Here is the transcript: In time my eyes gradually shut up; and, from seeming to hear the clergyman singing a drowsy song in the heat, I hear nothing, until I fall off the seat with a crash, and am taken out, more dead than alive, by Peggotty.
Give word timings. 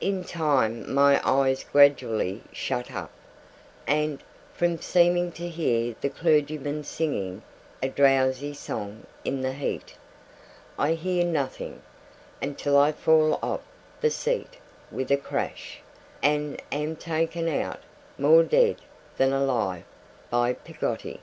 In 0.00 0.24
time 0.24 0.94
my 0.94 1.20
eyes 1.28 1.62
gradually 1.62 2.40
shut 2.52 2.90
up; 2.90 3.10
and, 3.86 4.22
from 4.54 4.80
seeming 4.80 5.30
to 5.32 5.46
hear 5.46 5.94
the 6.00 6.08
clergyman 6.08 6.84
singing 6.84 7.42
a 7.82 7.90
drowsy 7.90 8.54
song 8.54 9.04
in 9.26 9.42
the 9.42 9.52
heat, 9.52 9.94
I 10.78 10.94
hear 10.94 11.22
nothing, 11.26 11.82
until 12.40 12.78
I 12.78 12.92
fall 12.92 13.38
off 13.42 13.60
the 14.00 14.08
seat 14.08 14.56
with 14.90 15.10
a 15.10 15.18
crash, 15.18 15.82
and 16.22 16.62
am 16.72 16.96
taken 16.96 17.46
out, 17.46 17.80
more 18.18 18.42
dead 18.42 18.76
than 19.18 19.34
alive, 19.34 19.84
by 20.30 20.54
Peggotty. 20.54 21.20